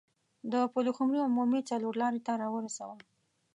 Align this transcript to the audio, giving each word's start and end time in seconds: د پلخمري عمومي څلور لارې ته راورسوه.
د 0.51 0.53
پلخمري 0.73 1.19
عمومي 1.27 1.61
څلور 1.69 1.93
لارې 2.01 2.19
ته 2.25 2.31
راورسوه. 2.41 2.95